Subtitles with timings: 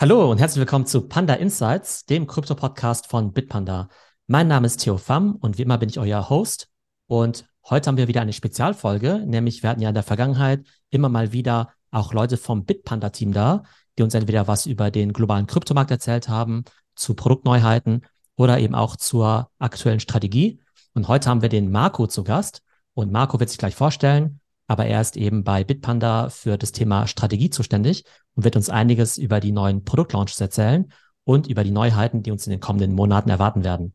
[0.00, 3.90] Hallo und herzlich willkommen zu Panda Insights, dem Krypto-Podcast von Bitpanda.
[4.28, 6.70] Mein Name ist Theo Pham und wie immer bin ich euer Host.
[7.06, 11.10] Und heute haben wir wieder eine Spezialfolge, nämlich wir hatten ja in der Vergangenheit immer
[11.10, 13.64] mal wieder auch Leute vom Bitpanda-Team da,
[13.98, 18.96] die uns entweder was über den globalen Kryptomarkt erzählt haben, zu Produktneuheiten oder eben auch
[18.96, 20.62] zur aktuellen Strategie.
[20.94, 22.62] Und heute haben wir den Marco zu Gast.
[22.94, 24.39] Und Marco wird sich gleich vorstellen,
[24.70, 28.04] aber er ist eben bei Bitpanda für das Thema Strategie zuständig
[28.36, 30.92] und wird uns einiges über die neuen Produktlaunches erzählen
[31.24, 33.94] und über die Neuheiten, die uns in den kommenden Monaten erwarten werden.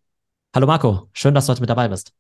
[0.54, 2.12] Hallo Marco, schön, dass du heute mit dabei bist.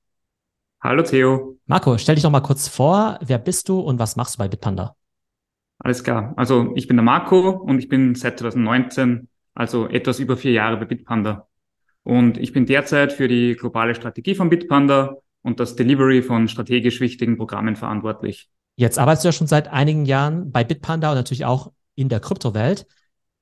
[0.82, 1.58] Hallo Theo.
[1.66, 3.20] Marco, stell dich doch mal kurz vor.
[3.22, 4.96] Wer bist du und was machst du bei Bitpanda?
[5.80, 6.34] Alles klar.
[6.38, 10.78] Also ich bin der Marco und ich bin seit 2019, also etwas über vier Jahre
[10.78, 11.50] bei Bitpanda.
[12.04, 17.00] Und ich bin derzeit für die globale Strategie von Bitpanda und das Delivery von strategisch
[17.02, 18.50] wichtigen Programmen verantwortlich.
[18.76, 22.20] Jetzt arbeitest du ja schon seit einigen Jahren bei Bitpanda und natürlich auch in der
[22.20, 22.86] Kryptowelt.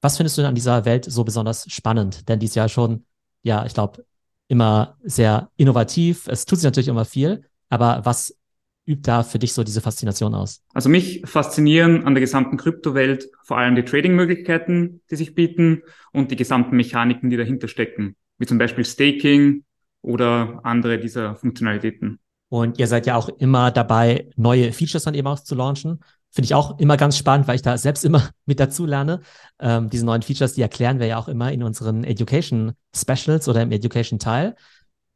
[0.01, 2.29] Was findest du denn an dieser Welt so besonders spannend?
[2.29, 3.05] Denn die ist ja schon,
[3.41, 4.05] ja, ich glaube,
[4.47, 6.27] immer sehr innovativ.
[6.27, 7.43] Es tut sich natürlich immer viel.
[7.69, 8.37] Aber was
[8.85, 10.61] übt da für dich so diese Faszination aus?
[10.73, 16.31] Also mich faszinieren an der gesamten Kryptowelt vor allem die Trading-Möglichkeiten, die sich bieten und
[16.31, 19.63] die gesamten Mechaniken, die dahinter stecken, wie zum Beispiel Staking
[20.01, 22.19] oder andere dieser Funktionalitäten.
[22.53, 26.03] Und ihr seid ja auch immer dabei, neue Features dann eben auch zu launchen.
[26.29, 29.21] Finde ich auch immer ganz spannend, weil ich da selbst immer mit dazu lerne.
[29.57, 33.63] Ähm, diese neuen Features, die erklären wir ja auch immer in unseren Education Specials oder
[33.63, 34.53] im Education Teil.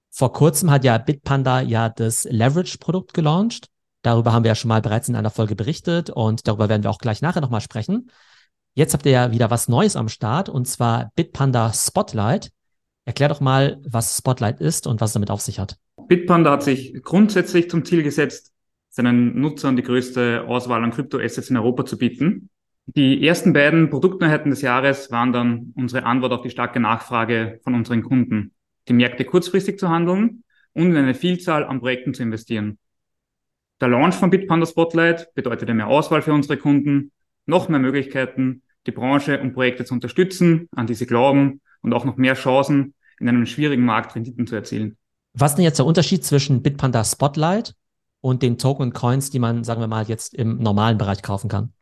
[0.10, 3.68] Vor kurzem hat ja Bitpanda ja das Leverage-Produkt gelauncht.
[4.02, 6.90] Darüber haben wir ja schon mal bereits in einer Folge berichtet und darüber werden wir
[6.90, 8.10] auch gleich nachher nochmal sprechen.
[8.74, 12.50] Jetzt habt ihr ja wieder was Neues am Start und zwar Bitpanda Spotlight.
[13.06, 15.78] Erklär doch mal, was Spotlight ist und was es damit auf sich hat.
[16.08, 18.54] Bitpanda hat sich grundsätzlich zum Ziel gesetzt,
[18.90, 22.50] seinen Nutzern die größte Auswahl an Kryptoassets in Europa zu bieten.
[22.86, 27.76] Die ersten beiden Produktneuheiten des Jahres waren dann unsere Antwort auf die starke Nachfrage von
[27.76, 28.54] unseren Kunden,
[28.88, 32.78] die Märkte kurzfristig zu handeln und in eine Vielzahl an Projekten zu investieren.
[33.82, 37.12] Der Launch von Bitpanda Spotlight bedeutete mehr Auswahl für unsere Kunden,
[37.46, 42.06] noch mehr Möglichkeiten, die Branche und Projekte zu unterstützen, an die sie glauben und auch
[42.06, 44.98] noch mehr Chancen, in einem schwierigen Markt Renditen zu erzielen.
[45.40, 47.76] Was ist denn jetzt der Unterschied zwischen Bitpanda Spotlight
[48.22, 51.48] und den Token und Coins, die man, sagen wir mal, jetzt im normalen Bereich kaufen
[51.48, 51.74] kann?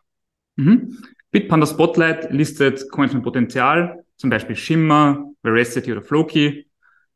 [0.57, 0.97] Mhm.
[1.31, 6.67] Bitpanda Spotlight listet Coins mit Potenzial, zum Beispiel Shimmer, Veracity oder Floki.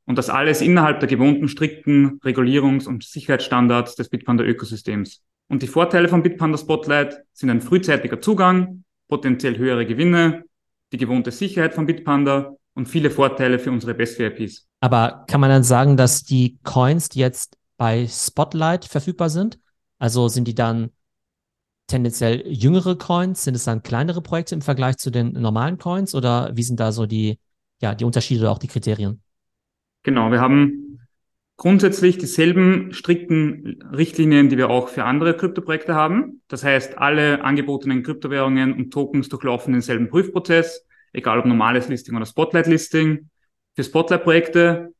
[0.05, 5.21] Und das alles innerhalb der gewohnten strikten Regulierungs- und Sicherheitsstandards des Bitpanda-Ökosystems.
[5.50, 10.45] Und die Vorteile von Bitpanda Spotlight sind ein frühzeitiger Zugang, potenziell höhere Gewinne,
[10.94, 14.67] die gewohnte Sicherheit von Bitpanda und viele Vorteile für unsere Best-VIPs.
[14.79, 19.59] Aber kann man dann sagen, dass die Coins, die jetzt bei Spotlight verfügbar sind,
[20.00, 20.91] also sind die dann
[21.88, 23.44] tendenziell jüngere Coins?
[23.44, 26.94] Sind es dann kleinere Projekte im Vergleich zu den normalen Coins oder wie sind da
[26.94, 27.38] so die,
[27.81, 29.22] ja, die Unterschiede oder auch die Kriterien?
[30.03, 31.01] Genau, wir haben
[31.57, 36.41] grundsätzlich dieselben strikten Richtlinien, die wir auch für andere Kryptoprojekte haben.
[36.47, 42.25] Das heißt, alle angebotenen Kryptowährungen und Tokens durchlaufen denselben Prüfprozess egal ob normales Listing oder
[42.25, 43.30] Spotlight-Listing.
[43.75, 44.94] Für Spotlight-Projekte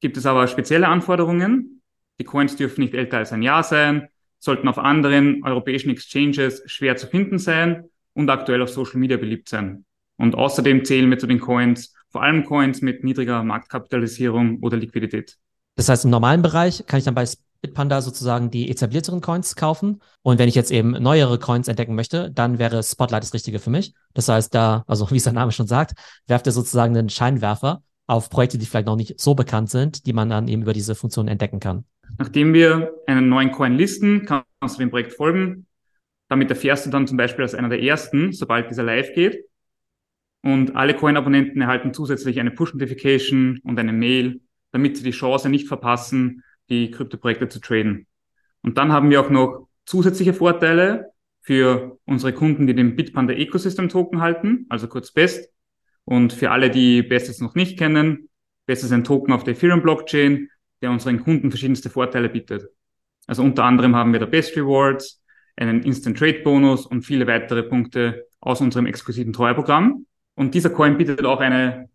[0.00, 1.82] gibt es aber spezielle Anforderungen.
[2.18, 6.96] Die Coins dürfen nicht älter als ein Jahr sein, sollten auf anderen europäischen Exchanges schwer
[6.96, 9.84] zu finden sein und aktuell auf Social Media beliebt sein.
[10.16, 15.38] Und außerdem zählen wir zu den Coins vor allem Coins mit niedriger Marktkapitalisierung oder Liquidität.
[15.76, 17.26] Das heißt, im normalen Bereich kann ich dann bei
[17.62, 20.02] Bitpanda sozusagen die etablierteren Coins kaufen.
[20.22, 23.70] Und wenn ich jetzt eben neuere Coins entdecken möchte, dann wäre Spotlight das Richtige für
[23.70, 23.94] mich.
[24.14, 25.94] Das heißt, da, also wie es der Name schon sagt,
[26.26, 30.12] werft er sozusagen einen Scheinwerfer auf Projekte, die vielleicht noch nicht so bekannt sind, die
[30.12, 31.84] man dann eben über diese Funktion entdecken kann.
[32.18, 35.66] Nachdem wir einen neuen Coin listen, kannst du dem Projekt folgen.
[36.28, 39.44] Damit erfährst du dann zum Beispiel als einer der ersten, sobald dieser live geht.
[40.42, 44.40] Und alle Coin-Abonnenten erhalten zusätzlich eine Push-Notification und eine Mail,
[44.72, 46.42] damit sie die Chance nicht verpassen,
[46.72, 48.06] die Kryptoprojekte zu traden.
[48.62, 53.88] Und dann haben wir auch noch zusätzliche Vorteile für unsere Kunden, die den Bitpanda Ecosystem
[53.88, 55.52] Token halten, also kurz BEST.
[56.04, 58.28] Und für alle, die BEST jetzt noch nicht kennen,
[58.66, 60.48] BEST ist ein Token auf der Ethereum Blockchain,
[60.80, 62.68] der unseren Kunden verschiedenste Vorteile bietet.
[63.26, 65.22] Also unter anderem haben wir da BEST Rewards,
[65.56, 70.06] einen Instant Trade Bonus und viele weitere Punkte aus unserem exklusiven Treueprogramm.
[70.34, 71.90] Und dieser Coin bietet auch eine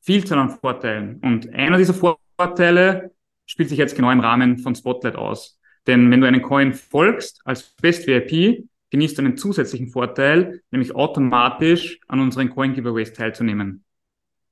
[0.00, 1.18] Vielzahl an Vorteilen.
[1.20, 3.15] Und einer dieser Vorteile
[3.46, 5.58] spielt sich jetzt genau im Rahmen von Spotlight aus.
[5.86, 10.94] Denn wenn du einen Coin folgst als Best VIP, genießt du einen zusätzlichen Vorteil, nämlich
[10.94, 13.84] automatisch an unseren Coin Giveaways teilzunehmen.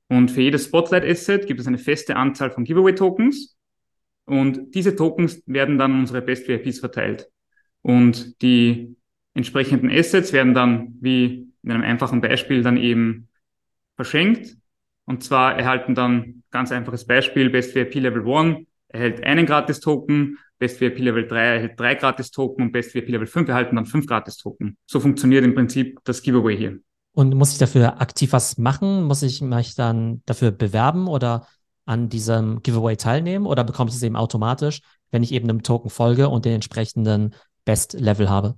[0.07, 3.57] Und für jedes Spotlight Asset gibt es eine feste Anzahl von Giveaway Tokens.
[4.25, 7.29] Und diese Tokens werden dann an unsere Best VIPs verteilt.
[7.81, 8.95] Und die
[9.33, 13.27] entsprechenden Assets werden dann, wie in einem einfachen Beispiel, dann eben
[13.95, 14.57] verschenkt.
[15.05, 18.65] Und zwar erhalten dann ganz einfaches Beispiel, Best VIP Level 1
[18.95, 23.49] erhält einen Gratis-Token, Best VIP Level 3 erhält drei Gratis-Token und Best VIP Level 5
[23.49, 24.77] erhalten dann fünf Gratis-Token.
[24.85, 26.79] So funktioniert im Prinzip das Giveaway hier.
[27.11, 29.03] Und muss ich dafür aktiv was machen?
[29.03, 31.47] Muss ich mich dann dafür bewerben oder
[31.85, 34.81] an diesem Giveaway teilnehmen oder bekomme ich es eben automatisch,
[35.11, 38.55] wenn ich eben einem Token folge und den entsprechenden Best-Level habe?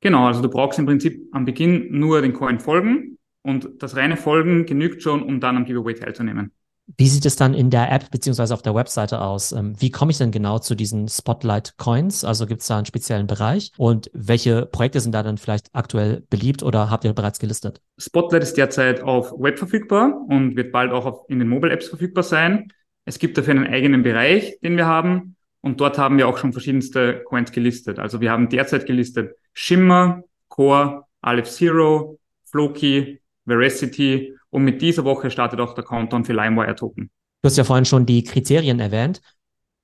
[0.00, 4.16] Genau, also du brauchst im Prinzip am Beginn nur den Coin folgen und das reine
[4.16, 6.52] Folgen genügt schon, um dann am Giveaway teilzunehmen.
[6.96, 9.52] Wie sieht es dann in der App beziehungsweise auf der Webseite aus?
[9.52, 12.24] Ähm, wie komme ich denn genau zu diesen Spotlight Coins?
[12.24, 13.72] Also gibt es da einen speziellen Bereich?
[13.76, 17.82] Und welche Projekte sind da dann vielleicht aktuell beliebt oder habt ihr bereits gelistet?
[17.98, 22.24] Spotlight ist derzeit auf Web verfügbar und wird bald auch in den Mobile Apps verfügbar
[22.24, 22.72] sein.
[23.04, 25.36] Es gibt dafür einen eigenen Bereich, den wir haben.
[25.60, 27.98] Und dort haben wir auch schon verschiedenste Coins gelistet.
[27.98, 35.30] Also wir haben derzeit gelistet Shimmer, Core, Aleph Zero, Floki, Veracity und mit dieser Woche
[35.30, 37.10] startet auch der Countdown für LimeWire-Token.
[37.42, 39.20] Du hast ja vorhin schon die Kriterien erwähnt.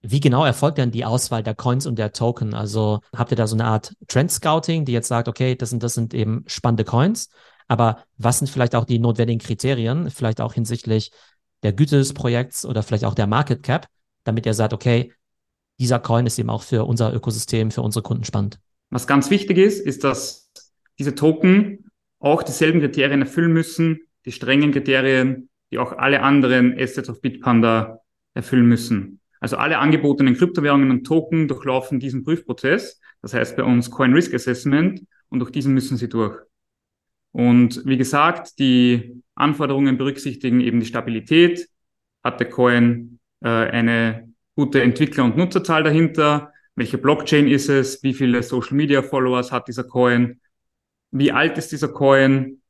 [0.03, 2.53] Wie genau erfolgt denn die Auswahl der Coins und der Token?
[2.53, 5.83] Also habt ihr da so eine Art Trend Scouting, die jetzt sagt, okay, das sind,
[5.83, 7.31] das sind eben spannende Coins,
[7.69, 11.11] aber was sind vielleicht auch die notwendigen Kriterien, vielleicht auch hinsichtlich
[11.63, 13.87] der Güte des Projekts oder vielleicht auch der Market Cap,
[14.25, 15.13] damit ihr sagt, okay,
[15.79, 18.59] dieser Coin ist eben auch für unser Ökosystem, für unsere Kunden spannend.
[18.91, 20.53] Was ganz wichtig ist, ist, dass
[20.99, 21.91] diese Token
[22.21, 28.01] auch dieselben Kriterien erfüllen müssen, die strengen Kriterien, die auch alle anderen Assets auf Bitpanda
[28.35, 29.21] erfüllen müssen.
[29.41, 33.01] Also alle angebotenen Kryptowährungen und Token durchlaufen diesen Prüfprozess.
[33.21, 36.39] Das heißt bei uns Coin Risk Assessment und durch diesen müssen sie durch.
[37.33, 41.69] Und wie gesagt, die Anforderungen berücksichtigen eben die Stabilität.
[42.23, 46.53] Hat der Coin äh, eine gute Entwickler- und Nutzerzahl dahinter?
[46.77, 48.03] Welche Blockchain ist es?
[48.03, 50.41] Wie viele Social Media Followers hat dieser Coin?
[51.11, 52.63] Wie alt ist dieser Coin?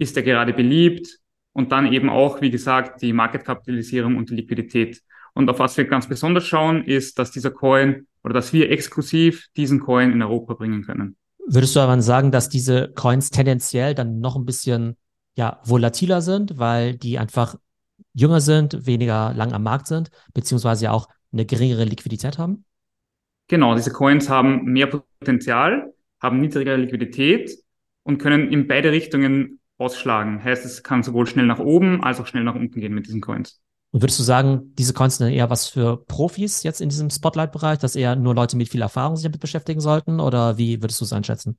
[0.00, 1.18] Ist er gerade beliebt
[1.52, 5.02] und dann eben auch, wie gesagt, die Marketkapitalisierung und die Liquidität.
[5.34, 9.46] Und auf was wir ganz besonders schauen, ist, dass dieser Coin oder dass wir exklusiv
[9.56, 11.16] diesen Coin in Europa bringen können.
[11.46, 14.96] Würdest du aber sagen, dass diese Coins tendenziell dann noch ein bisschen
[15.34, 17.56] ja, volatiler sind, weil die einfach
[18.14, 22.64] jünger sind, weniger lang am Markt sind, beziehungsweise auch eine geringere Liquidität haben?
[23.48, 27.56] Genau, diese Coins haben mehr Potenzial, haben niedrigere Liquidität
[28.02, 30.42] und können in beide Richtungen ausschlagen.
[30.42, 33.20] Heißt, es kann sowohl schnell nach oben als auch schnell nach unten gehen mit diesen
[33.20, 33.60] Coins.
[33.92, 37.78] Und würdest du sagen, diese Coins sind eher was für Profis jetzt in diesem Spotlight-Bereich,
[37.78, 40.20] dass eher nur Leute mit viel Erfahrung sich damit beschäftigen sollten?
[40.20, 41.58] Oder wie würdest du es einschätzen?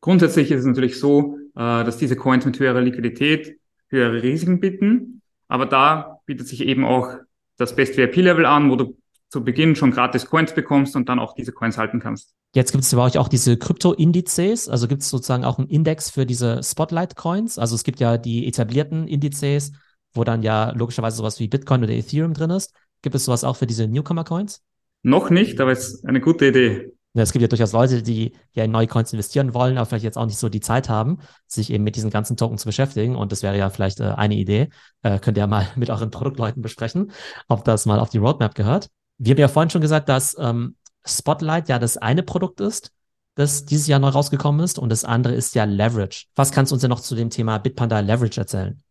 [0.00, 5.22] Grundsätzlich ist es natürlich so, äh, dass diese Coins mit höherer Liquidität höhere Risiken bieten.
[5.48, 7.14] Aber da bietet sich eben auch
[7.56, 8.96] das Best VIP-Level an, wo du
[9.28, 12.34] zu Beginn schon gratis Coins bekommst und dann auch diese Coins halten kannst.
[12.54, 16.10] Jetzt gibt es bei euch auch diese Krypto-Indizes, also gibt es sozusagen auch einen Index
[16.10, 17.58] für diese Spotlight-Coins.
[17.58, 19.72] Also es gibt ja die etablierten Indizes,
[20.14, 22.74] wo dann ja logischerweise sowas wie Bitcoin oder Ethereum drin ist.
[23.02, 24.62] Gibt es sowas auch für diese Newcomer-Coins?
[25.02, 26.92] Noch nicht, aber es ist eine gute Idee.
[27.16, 30.04] Ja, es gibt ja durchaus Leute, die ja in neue Coins investieren wollen, aber vielleicht
[30.04, 33.16] jetzt auch nicht so die Zeit haben, sich eben mit diesen ganzen Token zu beschäftigen.
[33.16, 34.68] Und das wäre ja vielleicht äh, eine Idee.
[35.02, 37.12] Äh, könnt ihr ja mal mit euren Produktleuten besprechen,
[37.48, 38.90] ob das mal auf die Roadmap gehört.
[39.18, 42.92] Wir haben ja vorhin schon gesagt, dass ähm, Spotlight ja das eine Produkt ist,
[43.34, 46.26] das dieses Jahr neu rausgekommen ist und das andere ist ja Leverage.
[46.34, 48.82] Was kannst du uns denn noch zu dem Thema Bitpanda Leverage erzählen?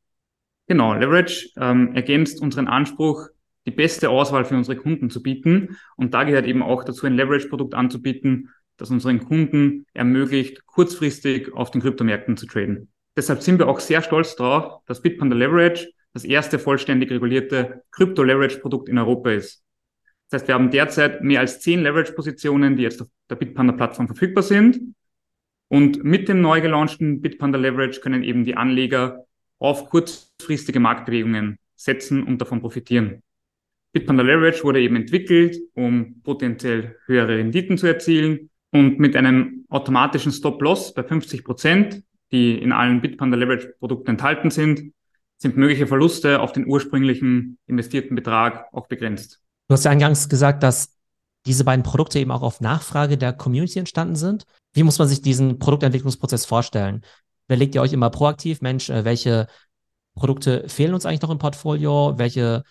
[0.67, 3.27] Genau, Leverage ähm, ergänzt unseren Anspruch,
[3.65, 5.77] die beste Auswahl für unsere Kunden zu bieten.
[5.95, 11.71] Und da gehört eben auch dazu, ein Leverage-Produkt anzubieten, das unseren Kunden ermöglicht, kurzfristig auf
[11.71, 12.89] den Kryptomärkten zu traden.
[13.15, 18.89] Deshalb sind wir auch sehr stolz darauf, dass Bitpanda Leverage das erste vollständig regulierte Krypto-Leverage-Produkt
[18.89, 19.64] in Europa ist.
[20.29, 24.43] Das heißt, wir haben derzeit mehr als zehn Leverage-Positionen, die jetzt auf der Bitpanda-Plattform verfügbar
[24.43, 24.95] sind.
[25.67, 29.25] Und mit dem neu gelaunchten Bitpanda Leverage können eben die Anleger
[29.59, 33.21] auf kurzfristige Marktbewegungen setzen und davon profitieren.
[33.93, 40.31] Bitpanda Leverage wurde eben entwickelt, um potenziell höhere Renditen zu erzielen und mit einem automatischen
[40.31, 44.91] Stop-Loss bei 50 Prozent, die in allen Bitpanda Leverage Produkten enthalten sind,
[45.37, 49.44] sind mögliche Verluste auf den ursprünglichen investierten Betrag auch begrenzt.
[49.67, 50.95] Du hast ja eingangs gesagt, dass
[51.45, 54.45] diese beiden Produkte eben auch auf Nachfrage der Community entstanden sind.
[54.73, 57.03] Wie muss man sich diesen Produktentwicklungsprozess vorstellen?
[57.47, 59.47] Überlegt ihr euch immer proaktiv, Mensch, äh, welche
[60.15, 62.13] Produkte fehlen uns eigentlich noch im Portfolio?
[62.17, 62.63] Welche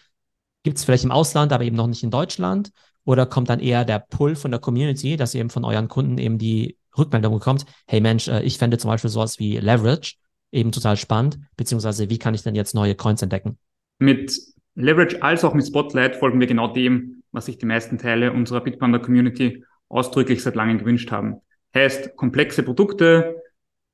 [0.62, 2.70] gibt es vielleicht im Ausland, aber eben noch nicht in Deutschland?
[3.04, 6.18] Oder kommt dann eher der Pull von der Community, dass ihr eben von euren Kunden
[6.18, 10.14] eben die Rückmeldung bekommt, hey Mensch, äh, ich fände zum Beispiel sowas wie Leverage
[10.52, 13.58] eben total spannend, beziehungsweise wie kann ich denn jetzt neue Coins entdecken?
[13.98, 14.32] Mit
[14.74, 18.60] Leverage als auch mit Spotlight folgen wir genau dem, was sich die meisten Teile unserer
[18.60, 21.36] Bitpanda Community ausdrücklich seit langem gewünscht haben.
[21.74, 23.36] Heißt komplexe Produkte,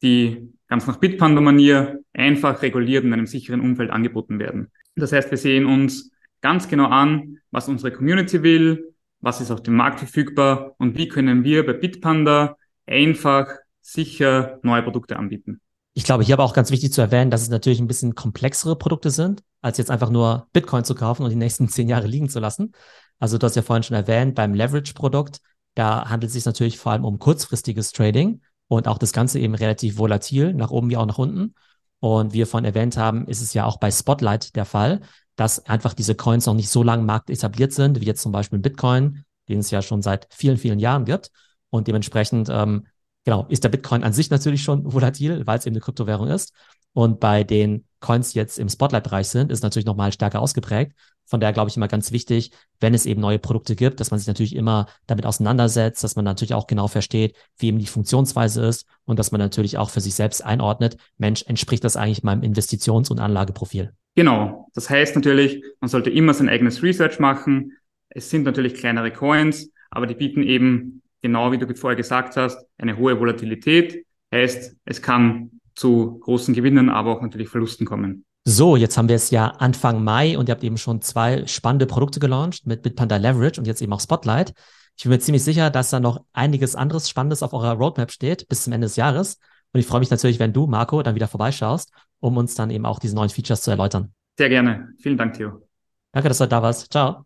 [0.02, 4.70] die ganz nach Bitpanda-Manier einfach reguliert in einem sicheren Umfeld angeboten werden.
[4.96, 6.10] Das heißt, wir sehen uns
[6.40, 11.08] ganz genau an, was unsere Community will, was ist auf dem Markt verfügbar und wie
[11.08, 12.56] können wir bei Bitpanda
[12.86, 13.48] einfach
[13.80, 15.60] sicher neue Produkte anbieten.
[15.92, 18.76] Ich glaube, hier aber auch ganz wichtig zu erwähnen, dass es natürlich ein bisschen komplexere
[18.76, 22.28] Produkte sind, als jetzt einfach nur Bitcoin zu kaufen und die nächsten zehn Jahre liegen
[22.28, 22.72] zu lassen.
[23.18, 25.40] Also du hast ja vorhin schon erwähnt, beim Leverage-Produkt,
[25.74, 29.54] da handelt es sich natürlich vor allem um kurzfristiges Trading und auch das Ganze eben
[29.54, 31.54] relativ volatil, nach oben wie auch nach unten.
[31.98, 35.00] Und wie wir vorhin erwähnt haben, ist es ja auch bei Spotlight der Fall,
[35.36, 38.32] dass einfach diese Coins noch nicht so lange im Markt etabliert sind, wie jetzt zum
[38.32, 41.30] Beispiel Bitcoin, den es ja schon seit vielen, vielen Jahren gibt.
[41.68, 42.86] Und dementsprechend, ähm,
[43.24, 46.52] genau, ist der Bitcoin an sich natürlich schon volatil, weil es eben eine Kryptowährung ist.
[46.92, 50.92] Und bei den Coins, die jetzt im Spotlight-Bereich sind, ist natürlich nochmal stärker ausgeprägt.
[51.26, 52.50] Von daher glaube ich immer ganz wichtig,
[52.80, 56.24] wenn es eben neue Produkte gibt, dass man sich natürlich immer damit auseinandersetzt, dass man
[56.24, 60.00] natürlich auch genau versteht, wie eben die Funktionsweise ist und dass man natürlich auch für
[60.00, 63.92] sich selbst einordnet, Mensch, entspricht das eigentlich meinem Investitions- und Anlageprofil?
[64.16, 64.68] Genau.
[64.74, 67.76] Das heißt natürlich, man sollte immer sein eigenes Research machen.
[68.08, 72.64] Es sind natürlich kleinere Coins, aber die bieten eben, genau wie du vorher gesagt hast,
[72.78, 74.04] eine hohe Volatilität.
[74.32, 78.24] Heißt, es kann zu großen Gewinnen, aber auch natürlich Verlusten kommen.
[78.44, 81.86] So, jetzt haben wir es ja Anfang Mai und ihr habt eben schon zwei spannende
[81.86, 84.54] Produkte gelauncht mit Bitpanda Leverage und jetzt eben auch Spotlight.
[84.96, 88.48] Ich bin mir ziemlich sicher, dass da noch einiges anderes Spannendes auf eurer Roadmap steht
[88.48, 89.38] bis zum Ende des Jahres.
[89.72, 92.86] Und ich freue mich natürlich, wenn du, Marco, dann wieder vorbeischaust, um uns dann eben
[92.86, 94.12] auch diese neuen Features zu erläutern.
[94.36, 94.94] Sehr gerne.
[94.98, 95.66] Vielen Dank, Theo.
[96.12, 96.90] Danke, dass du da warst.
[96.90, 97.24] Ciao.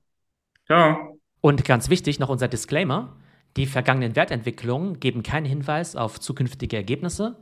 [0.66, 1.18] Ciao.
[1.40, 3.16] Und ganz wichtig noch unser Disclaimer.
[3.56, 7.37] Die vergangenen Wertentwicklungen geben keinen Hinweis auf zukünftige Ergebnisse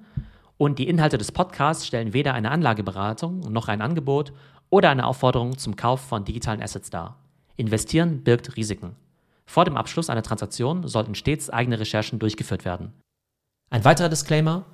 [0.58, 4.32] und die Inhalte des Podcasts stellen weder eine Anlageberatung noch ein Angebot
[4.68, 7.18] oder eine Aufforderung zum Kauf von digitalen Assets dar.
[7.56, 8.96] Investieren birgt Risiken.
[9.46, 12.92] Vor dem Abschluss einer Transaktion sollten stets eigene Recherchen durchgeführt werden.
[13.70, 14.66] Ein weiterer Disclaimer.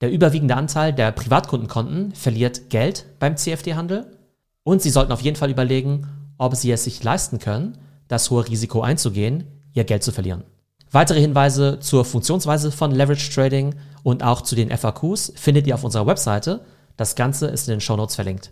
[0.00, 4.18] Der überwiegende Anteil der Privatkundenkonten verliert Geld beim CFD-Handel
[4.64, 6.08] und Sie sollten auf jeden Fall überlegen,
[6.38, 10.44] ob Sie es sich leisten können, das hohe Risiko einzugehen, Ihr Geld zu verlieren.
[10.92, 15.84] Weitere Hinweise zur Funktionsweise von Leverage Trading und auch zu den FAQs findet ihr auf
[15.84, 16.60] unserer Webseite.
[16.98, 18.50] Das Ganze ist in den Show Notes verlinkt.